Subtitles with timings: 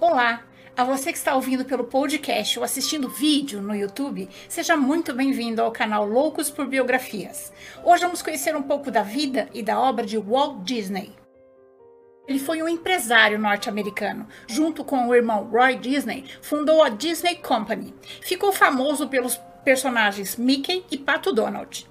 [0.00, 0.44] Olá!
[0.76, 5.60] A você que está ouvindo pelo podcast ou assistindo vídeo no YouTube, seja muito bem-vindo
[5.60, 7.52] ao canal Loucos por Biografias.
[7.82, 11.16] Hoje vamos conhecer um pouco da vida e da obra de Walt Disney.
[12.28, 14.28] Ele foi um empresário norte-americano.
[14.46, 17.92] Junto com o irmão Roy Disney, fundou a Disney Company.
[18.22, 21.90] Ficou famoso pelos personagens Mickey e Pato Donald.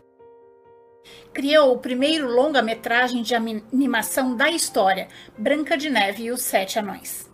[1.34, 7.27] Criou o primeiro longa-metragem de animação da história, Branca de Neve e os Sete Anões.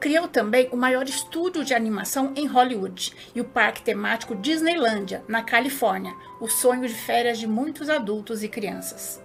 [0.00, 5.42] Criou também o maior estúdio de animação em Hollywood e o parque temático Disneylandia, na
[5.42, 9.20] Califórnia, o sonho de férias de muitos adultos e crianças.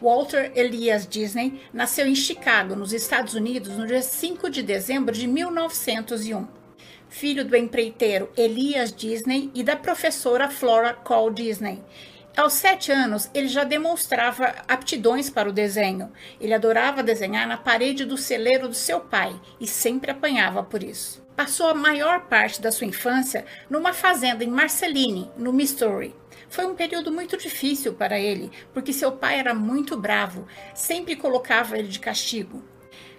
[0.00, 5.26] Walter Elias Disney nasceu em Chicago, nos Estados Unidos, no dia 5 de dezembro de
[5.26, 6.46] 1901.
[7.08, 11.82] Filho do empreiteiro Elias Disney e da professora Flora Cole Disney,
[12.36, 16.12] aos sete anos, ele já demonstrava aptidões para o desenho.
[16.40, 21.24] Ele adorava desenhar na parede do celeiro do seu pai e sempre apanhava por isso.
[21.36, 26.12] Passou a maior parte da sua infância numa fazenda em Marceline, no Missouri.
[26.48, 31.78] Foi um período muito difícil para ele, porque seu pai era muito bravo, sempre colocava
[31.78, 32.64] ele de castigo.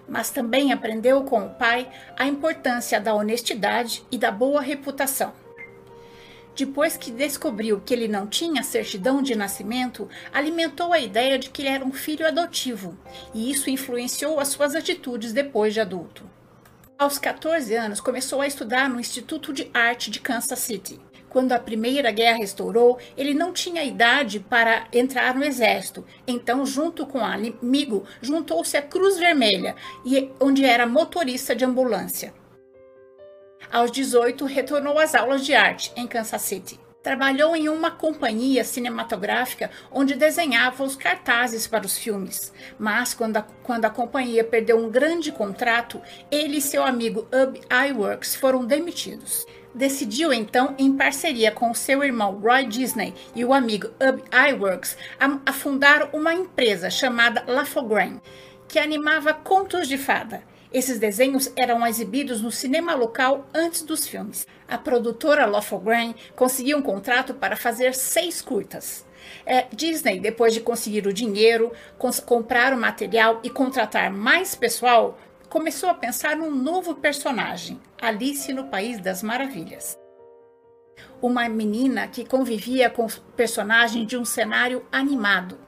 [0.06, 5.45] Mas também aprendeu com o pai a importância da honestidade e da boa reputação.
[6.56, 11.60] Depois que descobriu que ele não tinha certidão de nascimento, alimentou a ideia de que
[11.60, 12.96] ele era um filho adotivo,
[13.34, 16.24] e isso influenciou as suas atitudes depois de adulto.
[16.98, 20.98] Aos 14 anos, começou a estudar no Instituto de Arte de Kansas City.
[21.28, 26.06] Quando a Primeira Guerra estourou, ele não tinha idade para entrar no exército.
[26.26, 29.76] Então, junto com amigo, juntou-se à Cruz Vermelha,
[30.40, 32.32] onde era motorista de ambulância.
[33.72, 36.78] Aos 18, retornou às aulas de arte em Kansas City.
[37.02, 42.52] Trabalhou em uma companhia cinematográfica onde desenhava os cartazes para os filmes.
[42.78, 47.60] Mas, quando a, quando a companhia perdeu um grande contrato, ele e seu amigo Ub
[47.70, 49.46] Iwerks foram demitidos.
[49.72, 55.52] Decidiu então, em parceria com seu irmão Roy Disney e o amigo Ub Iwerks, a,
[55.52, 58.20] fundar uma empresa chamada Lafograin,
[58.66, 60.42] que animava contos de fada.
[60.72, 64.46] Esses desenhos eram exibidos no cinema local antes dos filmes.
[64.68, 69.06] A produtora Lofograin conseguiu um contrato para fazer seis curtas.
[69.44, 71.72] É, Disney, depois de conseguir o dinheiro,
[72.24, 75.18] comprar o material e contratar mais pessoal,
[75.48, 79.96] começou a pensar num novo personagem, Alice no País das Maravilhas.
[81.22, 85.58] Uma menina que convivia com o personagem de um cenário animado,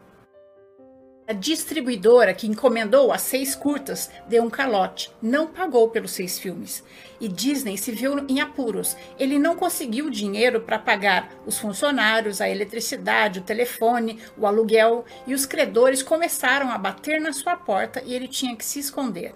[1.28, 6.82] a distribuidora que encomendou as seis curtas deu um calote, não pagou pelos seis filmes.
[7.20, 8.96] E Disney se viu em apuros.
[9.18, 15.34] Ele não conseguiu dinheiro para pagar os funcionários, a eletricidade, o telefone, o aluguel, e
[15.34, 19.34] os credores começaram a bater na sua porta e ele tinha que se esconder.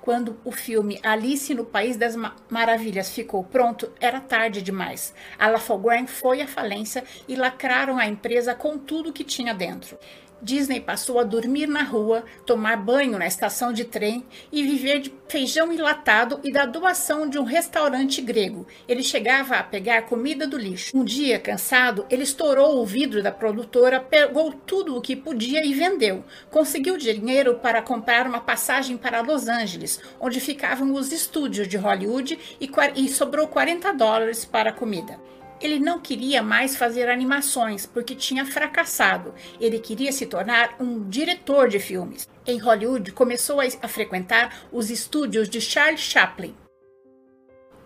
[0.00, 2.16] Quando o filme Alice no País das
[2.48, 5.14] Maravilhas ficou pronto, era tarde demais.
[5.38, 9.98] A Lafograin foi à falência e lacraram a empresa com tudo que tinha dentro.
[10.42, 15.12] Disney passou a dormir na rua, tomar banho na estação de trem e viver de
[15.28, 18.66] feijão enlatado e da doação de um restaurante grego.
[18.88, 20.96] Ele chegava a pegar comida do lixo.
[20.96, 25.74] Um dia, cansado, ele estourou o vidro da produtora, pegou tudo o que podia e
[25.74, 26.24] vendeu.
[26.50, 32.38] Conseguiu dinheiro para comprar uma passagem para Los Angeles, onde ficavam os estúdios de Hollywood,
[32.60, 35.18] e, e sobrou 40 dólares para a comida.
[35.60, 39.34] Ele não queria mais fazer animações porque tinha fracassado.
[39.60, 42.28] Ele queria se tornar um diretor de filmes.
[42.46, 46.54] Em Hollywood, começou a frequentar os estúdios de Charles Chaplin,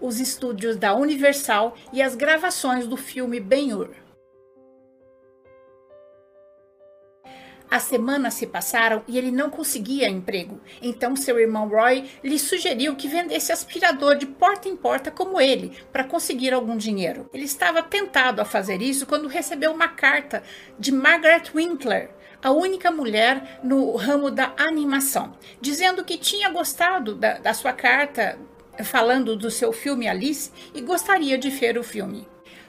[0.00, 4.03] os estúdios da Universal e as gravações do filme Ben-Hur.
[7.74, 10.60] As semanas se passaram e ele não conseguia emprego.
[10.80, 15.72] Então seu irmão Roy lhe sugeriu que vendesse aspirador de porta em porta como ele,
[15.90, 17.28] para conseguir algum dinheiro.
[17.34, 20.44] Ele estava tentado a fazer isso quando recebeu uma carta
[20.78, 27.38] de Margaret Winkler, a única mulher no ramo da animação, dizendo que tinha gostado da,
[27.38, 28.38] da sua carta
[28.84, 32.24] falando do seu filme Alice e gostaria de ver o filme.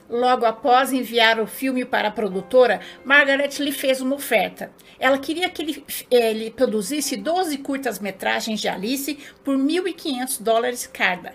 [0.10, 4.72] Logo após enviar o filme para a produtora, Margaret lhe fez uma oferta.
[5.00, 11.34] Ela queria que ele, ele produzisse 12 curtas-metragens de Alice por 1.500 dólares cada.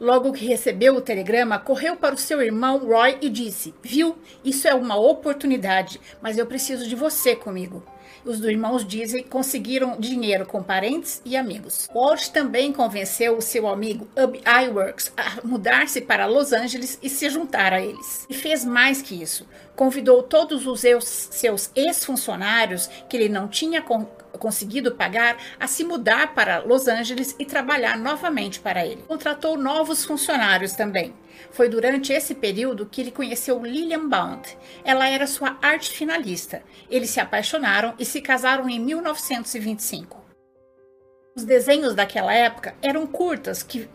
[0.00, 4.66] Logo que recebeu o telegrama, correu para o seu irmão Roy e disse: Viu, isso
[4.66, 7.82] é uma oportunidade, mas eu preciso de você comigo
[8.26, 11.88] os irmãos Disney conseguiram dinheiro com parentes e amigos.
[11.94, 17.30] Walt também convenceu o seu amigo Ub Iwerks a mudar-se para Los Angeles e se
[17.30, 18.26] juntar a eles.
[18.28, 19.46] E fez mais que isso.
[19.74, 20.80] Convidou todos os
[21.30, 23.82] seus ex-funcionários que ele não tinha
[24.38, 29.02] conseguido pagar a se mudar para Los Angeles e trabalhar novamente para ele.
[29.06, 31.14] Contratou novos funcionários também.
[31.50, 34.46] Foi durante esse período que ele conheceu Lillian Bound.
[34.84, 36.62] Ela era sua arte finalista.
[36.90, 40.25] Eles se apaixonaram e se casaram em 1925.
[41.36, 43.86] Os desenhos daquela época eram curtas, que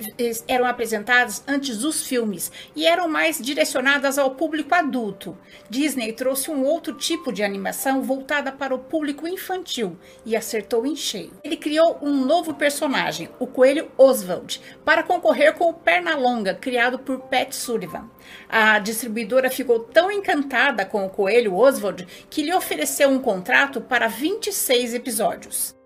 [0.47, 5.35] eram apresentadas antes dos filmes e eram mais direcionadas ao público adulto.
[5.67, 10.95] Disney trouxe um outro tipo de animação voltada para o público infantil e acertou em
[10.95, 11.31] cheio.
[11.43, 17.21] Ele criou um novo personagem, o coelho Oswald, para concorrer com o Pernalonga, criado por
[17.21, 18.07] Pat Sullivan.
[18.47, 24.07] A distribuidora ficou tão encantada com o coelho Oswald que lhe ofereceu um contrato para
[24.07, 25.80] 26 episódios.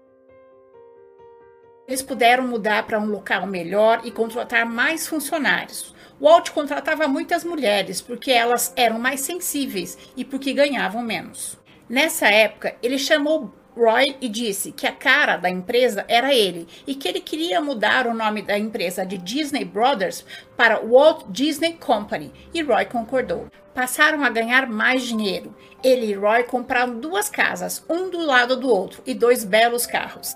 [1.87, 5.93] Eles puderam mudar para um local melhor e contratar mais funcionários.
[6.19, 11.59] Walt contratava muitas mulheres porque elas eram mais sensíveis e porque ganhavam menos.
[11.87, 16.95] Nessa época, ele chamou Roy e disse que a cara da empresa era ele e
[16.95, 20.25] que ele queria mudar o nome da empresa de Disney Brothers
[20.57, 23.47] para Walt Disney Company e Roy concordou.
[23.75, 25.53] Passaram a ganhar mais dinheiro.
[25.83, 30.35] Ele e Roy compraram duas casas, um do lado do outro, e dois belos carros.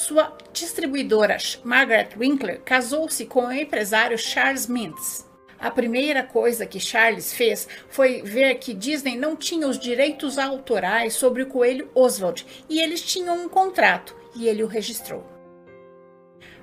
[0.00, 5.28] Sua distribuidora, Margaret Winkler, casou-se com o empresário Charles Mintz.
[5.58, 11.12] A primeira coisa que Charles fez foi ver que Disney não tinha os direitos autorais
[11.12, 15.22] sobre o coelho Oswald e eles tinham um contrato e ele o registrou.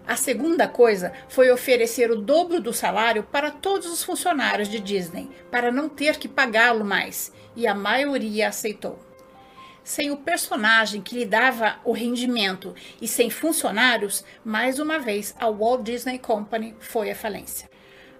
[0.07, 5.29] A segunda coisa foi oferecer o dobro do salário para todos os funcionários de Disney,
[5.51, 9.06] para não ter que pagá-lo mais, e a maioria aceitou
[9.87, 15.49] sem o personagem que lhe dava o rendimento e sem funcionários, mais uma vez a
[15.49, 17.69] Walt Disney Company foi à falência.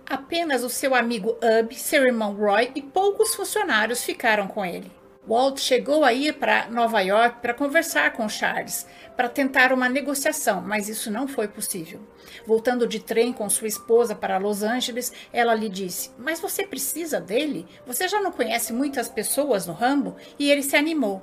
[0.10, 4.90] Apenas o seu amigo Ub, seu irmão Roy e poucos funcionários ficaram com ele.
[5.28, 8.88] Walt chegou a ir para Nova York para conversar com Charles,
[9.18, 12.00] para tentar uma negociação, mas isso não foi possível.
[12.46, 17.20] Voltando de trem com sua esposa para Los Angeles, ela lhe disse: Mas você precisa
[17.20, 17.68] dele?
[17.86, 20.16] Você já não conhece muitas pessoas no ramo?
[20.40, 21.22] E ele se animou.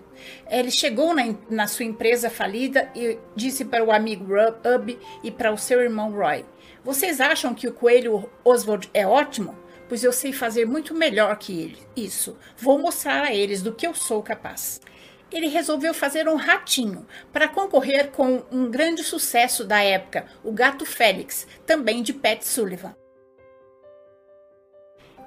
[0.51, 5.51] Ele chegou na, na sua empresa falida e disse para o amigo Ub e para
[5.51, 6.45] o seu irmão Roy:
[6.85, 9.64] Vocês acham que o coelho Oswald é ótimo?
[9.89, 11.79] Pois eu sei fazer muito melhor que ele.
[11.97, 14.81] Isso, vou mostrar a eles do que eu sou capaz.
[15.31, 20.87] Ele resolveu fazer um ratinho para concorrer com um grande sucesso da época, o Gato
[20.87, 22.95] Félix, também de Pat Sullivan.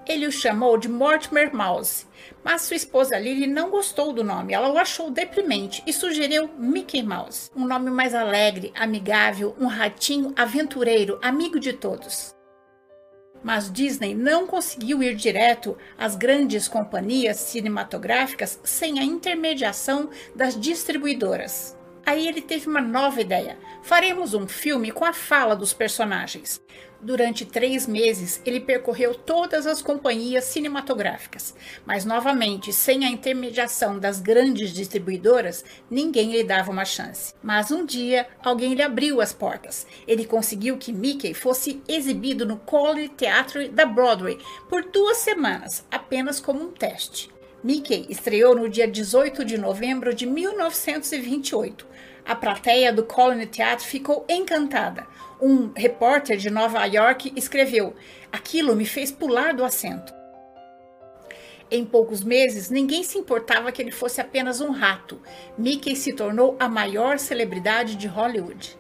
[0.07, 2.05] Ele o chamou de Mortimer Mouse,
[2.41, 4.53] mas sua esposa Lily não gostou do nome.
[4.53, 10.33] Ela o achou deprimente e sugeriu Mickey Mouse, um nome mais alegre, amigável, um ratinho
[10.37, 12.36] aventureiro, amigo de todos.
[13.43, 21.76] Mas Disney não conseguiu ir direto às grandes companhias cinematográficas sem a intermediação das distribuidoras.
[22.07, 26.61] Aí ele teve uma nova ideia: faremos um filme com a fala dos personagens.
[27.01, 31.53] Durante três meses, ele percorreu todas as companhias cinematográficas,
[31.85, 37.33] mas novamente, sem a intermediação das grandes distribuidoras, ninguém lhe dava uma chance.
[37.43, 39.85] Mas um dia, alguém lhe abriu as portas.
[40.07, 44.39] Ele conseguiu que Mickey fosse exibido no College Theatre da Broadway
[44.69, 47.29] por duas semanas, apenas como um teste.
[47.63, 51.85] Mickey estreou no dia 18 de novembro de 1928.
[52.27, 55.07] A plateia do Colony Theatre ficou encantada.
[55.41, 57.95] Um repórter de Nova York escreveu:
[58.29, 60.13] Aquilo me fez pular do assento.
[61.71, 65.21] Em poucos meses, ninguém se importava que ele fosse apenas um rato.
[65.57, 68.77] Mickey se tornou a maior celebridade de Hollywood.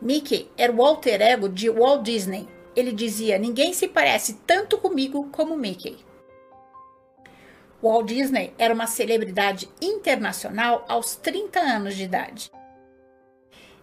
[0.00, 2.48] Mickey era o alter ego de Walt Disney.
[2.76, 5.96] Ele dizia: Ninguém se parece tanto comigo como Mickey.
[7.84, 12.50] Walt Disney era uma celebridade internacional aos 30 anos de idade.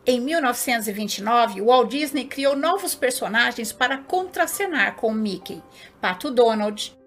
[0.03, 5.62] Em 1929, Walt Disney criou novos personagens para contracenar com Mickey:
[6.01, 6.98] Pato Donald,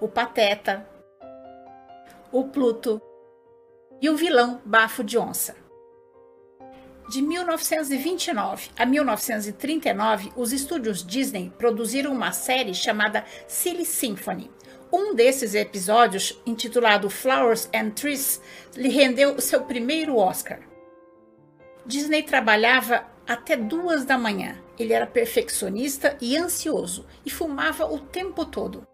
[0.00, 0.84] o Pateta,
[2.32, 3.00] o Pluto
[4.00, 5.54] e o vilão Bafo de Onça.
[7.08, 14.50] De 1929 a 1939, os estúdios Disney produziram uma série chamada Silly Symphony,
[14.92, 18.40] um desses episódios, intitulado Flowers and Trees,
[18.76, 20.60] lhe rendeu o seu primeiro Oscar.
[21.84, 24.56] Disney trabalhava até duas da manhã.
[24.78, 28.86] Ele era perfeccionista e ansioso e fumava o tempo todo.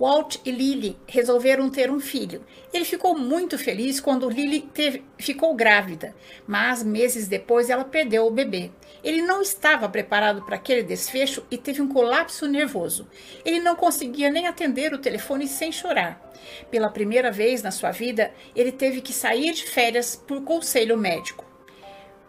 [0.00, 2.42] Walt e Lily resolveram ter um filho.
[2.72, 6.16] Ele ficou muito feliz quando Lily teve, ficou grávida,
[6.46, 8.70] mas meses depois ela perdeu o bebê.
[9.04, 13.06] Ele não estava preparado para aquele desfecho e teve um colapso nervoso.
[13.44, 16.32] Ele não conseguia nem atender o telefone sem chorar.
[16.70, 21.49] Pela primeira vez na sua vida, ele teve que sair de férias por conselho médico.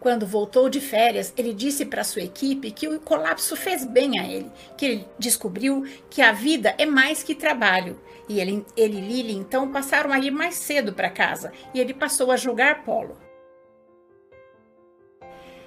[0.02, 4.26] Quando voltou de férias, ele disse para sua equipe que o colapso fez bem a
[4.26, 8.00] ele, que ele descobriu que a vida é mais que trabalho.
[8.28, 11.94] E ele, ele e Lily então passaram a ir mais cedo para casa e ele
[11.94, 13.16] passou a jogar polo.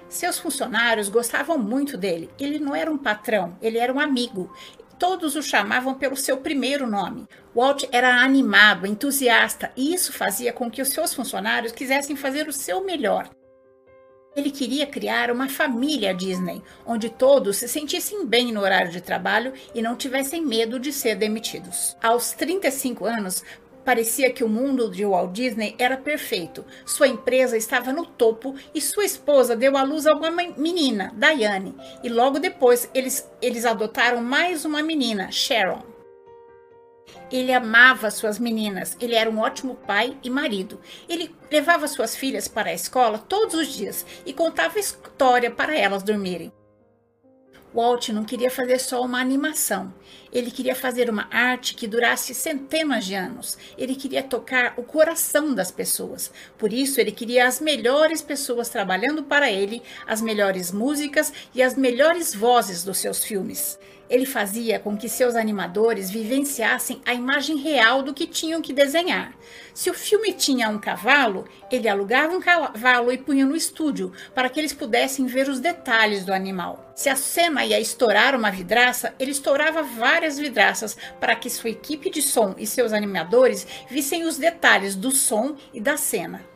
[0.06, 2.28] Seus funcionários gostavam muito dele.
[2.38, 4.54] Ele não era um patrão, ele era um amigo.
[4.98, 7.26] Todos o chamavam pelo seu primeiro nome.
[7.54, 12.52] Walt era animado, entusiasta, e isso fazia com que os seus funcionários quisessem fazer o
[12.52, 13.30] seu melhor.
[14.36, 19.54] Ele queria criar uma família Disney, onde todos se sentissem bem no horário de trabalho
[19.74, 21.96] e não tivessem medo de ser demitidos.
[22.02, 23.42] Aos 35 anos,
[23.82, 26.66] parecia que o mundo de Walt Disney era perfeito.
[26.84, 31.74] Sua empresa estava no topo e sua esposa deu à luz a uma menina, Diane,
[32.04, 35.95] e logo depois eles, eles adotaram mais uma menina, Sharon.
[37.30, 40.80] Ele amava suas meninas, ele era um ótimo pai e marido.
[41.08, 46.02] Ele levava suas filhas para a escola todos os dias e contava história para elas
[46.02, 46.52] dormirem.
[47.76, 49.92] Walt não queria fazer só uma animação.
[50.32, 53.58] Ele queria fazer uma arte que durasse centenas de anos.
[53.76, 56.32] Ele queria tocar o coração das pessoas.
[56.56, 61.76] Por isso, ele queria as melhores pessoas trabalhando para ele, as melhores músicas e as
[61.76, 63.78] melhores vozes dos seus filmes.
[64.08, 69.34] Ele fazia com que seus animadores vivenciassem a imagem real do que tinham que desenhar.
[69.74, 74.48] Se o filme tinha um cavalo, ele alugava um cavalo e punha no estúdio para
[74.48, 76.92] que eles pudessem ver os detalhes do animal.
[76.94, 82.08] Se a cena ia estourar uma vidraça, ele estourava várias vidraças para que sua equipe
[82.08, 86.55] de som e seus animadores vissem os detalhes do som e da cena.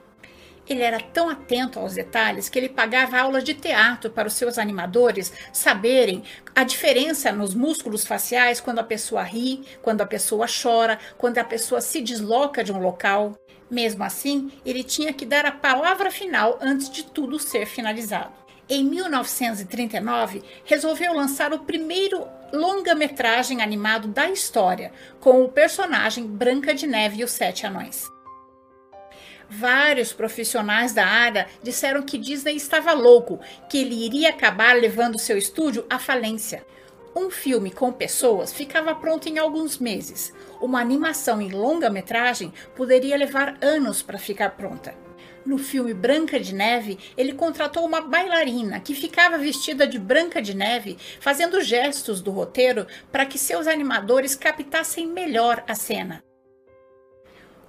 [0.68, 4.58] Ele era tão atento aos detalhes que ele pagava aulas de teatro para os seus
[4.58, 6.22] animadores saberem
[6.54, 11.44] a diferença nos músculos faciais quando a pessoa ri, quando a pessoa chora, quando a
[11.44, 13.36] pessoa se desloca de um local.
[13.70, 18.32] Mesmo assim, ele tinha que dar a palavra final antes de tudo ser finalizado.
[18.68, 26.86] Em 1939, resolveu lançar o primeiro longa-metragem animado da história, com o personagem Branca de
[26.86, 28.08] Neve e os Sete Anões.
[29.52, 35.36] Vários profissionais da área disseram que Disney estava louco, que ele iria acabar levando seu
[35.36, 36.64] estúdio à falência.
[37.16, 40.32] Um filme com pessoas ficava pronto em alguns meses.
[40.60, 44.94] Uma animação em longa-metragem poderia levar anos para ficar pronta.
[45.44, 50.54] No filme Branca de Neve, ele contratou uma bailarina que ficava vestida de Branca de
[50.54, 56.22] Neve, fazendo gestos do roteiro para que seus animadores captassem melhor a cena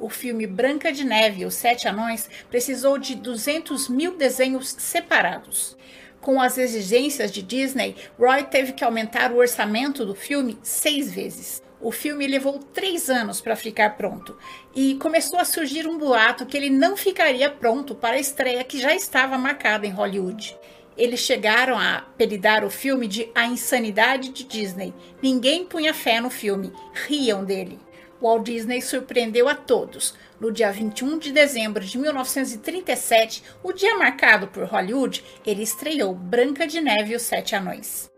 [0.01, 5.77] o filme Branca de Neve e os Sete Anões precisou de 200 mil desenhos separados.
[6.20, 11.62] Com as exigências de Disney, Roy teve que aumentar o orçamento do filme seis vezes.
[11.79, 14.38] O filme levou três anos para ficar pronto
[14.75, 18.79] e começou a surgir um boato que ele não ficaria pronto para a estreia que
[18.79, 20.55] já estava marcada em Hollywood.
[20.96, 24.93] Eles chegaram a apelidar o filme de A Insanidade de Disney.
[25.24, 27.79] Ninguém punha fé no filme, riam dele.
[28.21, 30.13] Walt Disney surpreendeu a todos.
[30.39, 36.67] No dia 21 de dezembro de 1937, o dia marcado por Hollywood, ele estreou Branca
[36.67, 38.11] de Neve e os Sete Anões.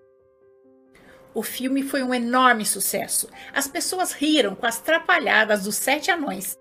[1.33, 3.29] O filme foi um enorme sucesso.
[3.53, 6.57] As pessoas riram com as trapalhadas dos Sete Anões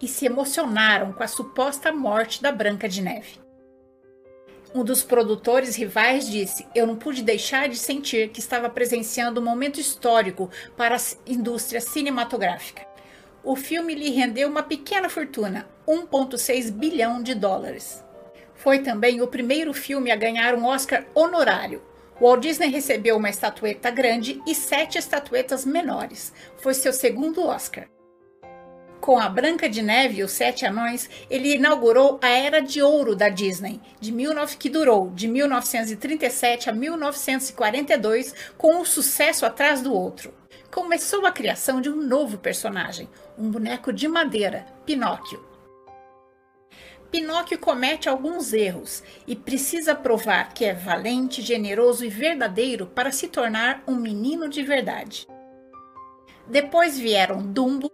[0.00, 3.49] e se emocionaram com a suposta morte da Branca de Neve.
[4.72, 9.44] Um dos produtores rivais disse: Eu não pude deixar de sentir que estava presenciando um
[9.44, 12.86] momento histórico para a indústria cinematográfica.
[13.42, 18.04] O filme lhe rendeu uma pequena fortuna, 1,6 bilhão de dólares.
[18.54, 21.82] Foi também o primeiro filme a ganhar um Oscar honorário.
[22.20, 26.32] Walt Disney recebeu uma estatueta grande e sete estatuetas menores.
[26.58, 27.88] Foi seu segundo Oscar.
[29.00, 33.16] Com a Branca de Neve e os Sete Anões, ele inaugurou a Era de Ouro
[33.16, 39.94] da Disney, de 19, que durou de 1937 a 1942, com um sucesso atrás do
[39.94, 40.34] outro.
[40.70, 45.48] Começou a criação de um novo personagem, um boneco de madeira, Pinóquio.
[47.10, 53.28] Pinóquio comete alguns erros e precisa provar que é valente, generoso e verdadeiro para se
[53.28, 55.26] tornar um menino de verdade.
[56.46, 57.90] Depois vieram Dumbo,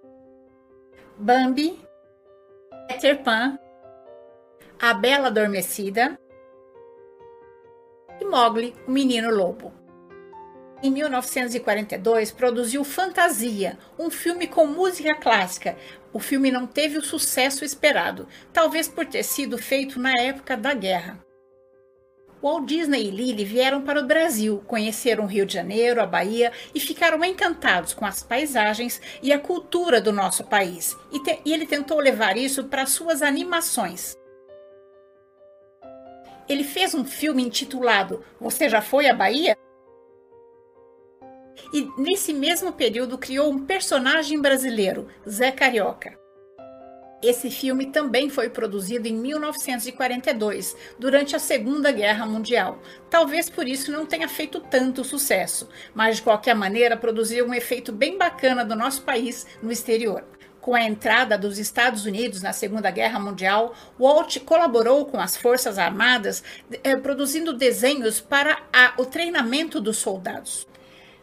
[1.19, 1.81] Bambi,
[2.89, 3.59] Peter Pan,
[4.79, 6.19] A Bela Adormecida
[8.21, 9.73] e Mowgli, o Menino Lobo.
[10.83, 15.75] Em 1942, produziu Fantasia, um filme com música clássica.
[16.13, 20.75] O filme não teve o sucesso esperado, talvez por ter sido feito na época da
[20.75, 21.26] guerra.
[22.43, 26.53] Walt Disney e Lily vieram para o Brasil, conheceram o Rio de Janeiro, a Bahia
[26.75, 30.97] e ficaram encantados com as paisagens e a cultura do nosso país.
[31.11, 34.17] E, te, e ele tentou levar isso para suas animações.
[36.49, 39.57] Ele fez um filme intitulado Você já foi à Bahia?
[41.73, 46.26] E nesse mesmo período criou um personagem brasileiro, Zé Carioca.
[47.23, 52.79] Esse filme também foi produzido em 1942, durante a Segunda Guerra Mundial.
[53.09, 57.91] Talvez por isso não tenha feito tanto sucesso, mas de qualquer maneira produziu um efeito
[57.91, 60.25] bem bacana do nosso país no exterior.
[60.61, 65.79] Com a entrada dos Estados Unidos na Segunda Guerra Mundial, Walt colaborou com as Forças
[65.79, 66.43] Armadas,
[66.83, 70.67] eh, produzindo desenhos para a, o treinamento dos soldados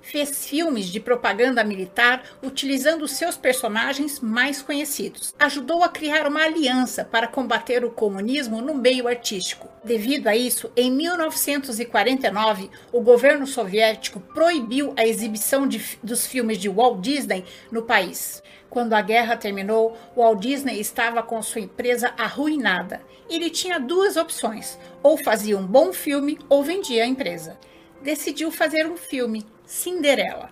[0.04, 5.34] fez filmes de propaganda militar utilizando seus personagens mais conhecidos.
[5.40, 9.70] Ajudou a criar uma aliança para combater o comunismo no meio artístico.
[9.84, 16.70] Devido a isso, em 1949, o governo soviético proibiu a exibição de, dos filmes de
[16.70, 18.44] Walt Disney no país.
[18.70, 23.02] Quando a guerra terminou, Walt Disney estava com sua empresa arruinada.
[23.30, 27.58] Ele tinha duas opções: ou fazia um bom filme ou vendia a empresa.
[28.04, 30.52] Decidiu fazer um filme Cinderela.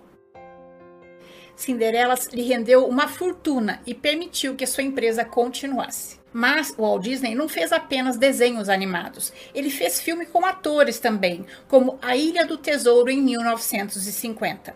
[1.54, 6.18] Cinderela lhe rendeu uma fortuna e permitiu que sua empresa continuasse.
[6.32, 9.34] Mas o Walt Disney não fez apenas desenhos animados.
[9.54, 14.74] Ele fez filme com atores também, como A Ilha do Tesouro em 1950.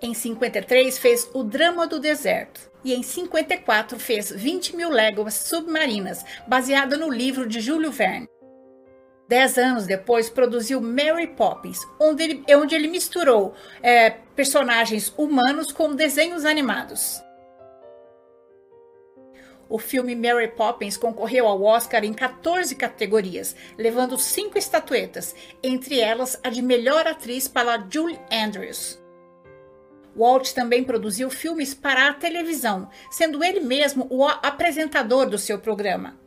[0.00, 6.24] Em 53 fez O Drama do Deserto e em 54 fez 20 mil léguas submarinas,
[6.46, 8.31] baseado no livro de Júlio Verne.
[9.32, 15.94] Dez anos depois, produziu Mary Poppins, onde ele, onde ele misturou é, personagens humanos com
[15.94, 17.18] desenhos animados.
[19.70, 26.38] O filme Mary Poppins concorreu ao Oscar em 14 categorias, levando cinco estatuetas, entre elas
[26.44, 29.02] a de melhor atriz para Julie Andrews.
[30.14, 36.20] Walt também produziu filmes para a televisão, sendo ele mesmo o apresentador do seu programa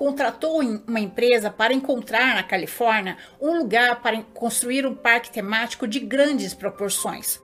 [0.00, 6.00] contratou uma empresa para encontrar na Califórnia um lugar para construir um parque temático de
[6.00, 7.38] grandes proporções.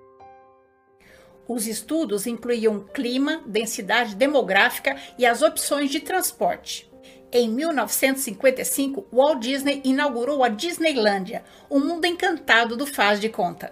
[1.46, 6.90] Os estudos incluíam clima, densidade demográfica e as opções de transporte.
[7.30, 13.70] Em 1955, Walt Disney inaugurou a Disneylândia, um mundo encantado do faz de conta.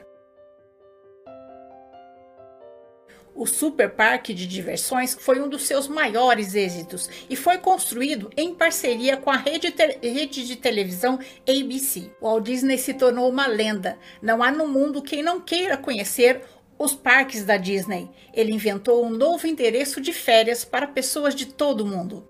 [3.34, 8.54] O Super Parque de Diversões foi um dos seus maiores êxitos e foi construído em
[8.54, 12.12] parceria com a rede, rede, de televisão ABC.
[12.22, 13.98] Walt Disney se tornou uma lenda.
[14.22, 16.42] Não há no mundo quem não queira conhecer
[16.78, 18.08] os parques da Disney.
[18.32, 22.28] Ele inventou um novo endereço de férias para pessoas de todo o mundo.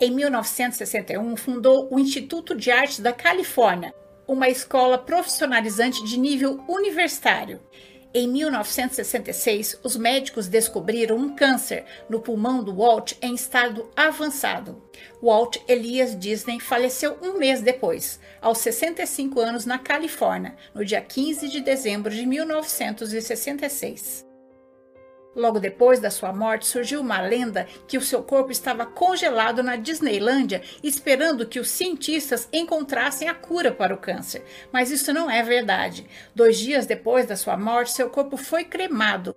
[0.00, 3.92] Em 1961, fundou o Instituto de Arte da Califórnia,
[4.28, 7.60] uma escola profissionalizante de nível universitário.
[8.14, 14.82] Em 1966, os médicos descobriram um câncer no pulmão do Walt em estado avançado.
[15.22, 21.48] Walt Elias Disney faleceu um mês depois, aos 65 anos, na Califórnia, no dia 15
[21.48, 24.27] de dezembro de 1966.
[25.36, 29.76] Logo depois da sua morte, surgiu uma lenda que o seu corpo estava congelado na
[29.76, 34.44] Disneylândia, esperando que os cientistas encontrassem a cura para o câncer.
[34.72, 36.06] Mas isso não é verdade.
[36.34, 39.36] Dois dias depois da sua morte, seu corpo foi cremado.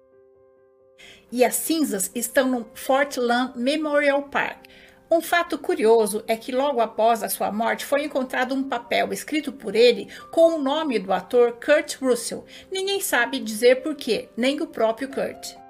[1.31, 4.65] E as cinzas estão no Fort Lam Memorial Park.
[5.09, 9.51] Um fato curioso é que logo após a sua morte foi encontrado um papel escrito
[9.51, 12.45] por ele com o nome do ator Kurt Russell.
[12.71, 15.60] Ninguém sabe dizer porquê, nem o próprio Kurt.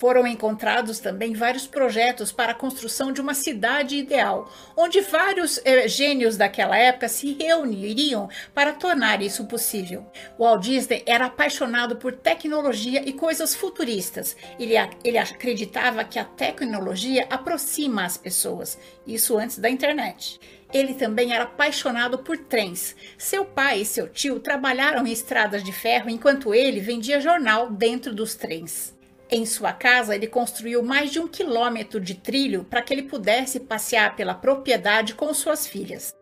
[0.00, 5.86] Foram encontrados também vários projetos para a construção de uma cidade ideal, onde vários eh,
[5.86, 10.10] gênios daquela época se reuniriam para tornar isso possível.
[10.38, 14.34] Walt Disney era apaixonado por tecnologia e coisas futuristas.
[14.58, 14.72] Ele,
[15.04, 20.40] ele acreditava que a tecnologia aproxima as pessoas, isso antes da internet.
[20.72, 22.96] Ele também era apaixonado por trens.
[23.18, 28.14] Seu pai e seu tio trabalharam em estradas de ferro enquanto ele vendia jornal dentro
[28.14, 28.98] dos trens.
[29.32, 33.60] Em sua casa, ele construiu mais de um quilômetro de trilho para que ele pudesse
[33.60, 36.12] passear pela propriedade com suas filhas.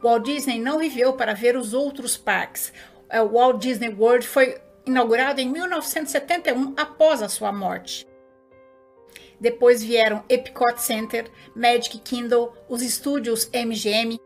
[0.00, 2.72] Walt Disney não viveu para ver os outros parques.
[3.08, 8.06] É, o Walt Disney World foi inaugurado em 1971 após a sua morte.
[9.40, 14.16] Depois vieram Epcot Center, Magic Kingdom, os estúdios MGM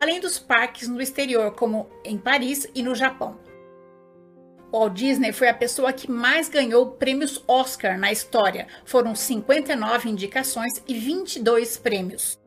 [0.00, 3.49] além dos parques no exterior, como em Paris e no Japão.
[4.72, 8.66] Walt Disney foi a pessoa que mais ganhou prêmios Oscar na história.
[8.84, 12.38] Foram 59 indicações e 22 prêmios.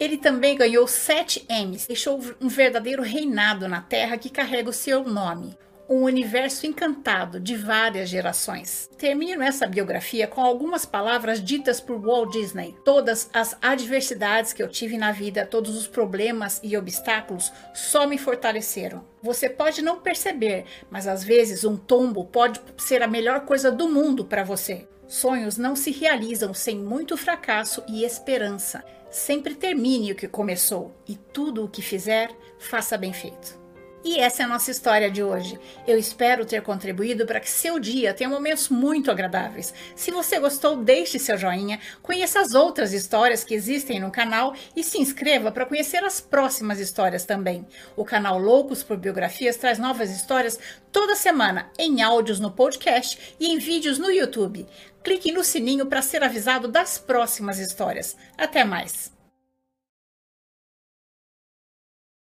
[0.00, 5.04] Ele também ganhou 7 Emmys, deixou um verdadeiro reinado na Terra que carrega o seu
[5.04, 5.56] nome
[5.88, 8.88] um universo encantado de várias gerações.
[8.96, 12.74] Termino essa biografia com algumas palavras ditas por Walt Disney.
[12.84, 18.18] Todas as adversidades que eu tive na vida, todos os problemas e obstáculos só me
[18.18, 19.04] fortaleceram.
[19.22, 23.88] Você pode não perceber, mas às vezes um tombo pode ser a melhor coisa do
[23.88, 24.88] mundo para você.
[25.06, 28.82] Sonhos não se realizam sem muito fracasso e esperança.
[29.10, 33.61] Sempre termine o que começou e tudo o que fizer, faça bem feito.
[34.04, 35.58] E essa é a nossa história de hoje.
[35.86, 39.72] Eu espero ter contribuído para que seu dia tenha momentos muito agradáveis.
[39.94, 44.82] Se você gostou, deixe seu joinha, conheça as outras histórias que existem no canal e
[44.82, 47.64] se inscreva para conhecer as próximas histórias também.
[47.96, 50.58] O canal Loucos por Biografias traz novas histórias
[50.90, 54.66] toda semana em áudios no podcast e em vídeos no YouTube.
[55.04, 58.16] Clique no sininho para ser avisado das próximas histórias.
[58.36, 59.21] Até mais!